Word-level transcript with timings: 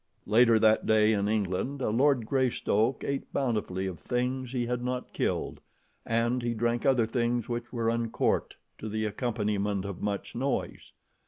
Later 0.25 0.57
that 0.57 0.87
day, 0.87 1.13
in 1.13 1.27
England, 1.27 1.79
a 1.79 1.91
Lord 1.91 2.25
Greystoke 2.25 3.03
ate 3.03 3.31
bountifully 3.31 3.85
of 3.85 3.99
things 3.99 4.51
he 4.51 4.65
had 4.65 4.81
not 4.83 5.13
killed, 5.13 5.61
and 6.07 6.41
he 6.41 6.55
drank 6.55 6.87
other 6.87 7.05
things 7.05 7.47
which 7.47 7.71
were 7.71 7.87
uncorked 7.87 8.55
to 8.79 8.89
the 8.89 9.05
accompaniment 9.05 9.85
of 9.85 10.01
much 10.01 10.33
noise. 10.33 10.91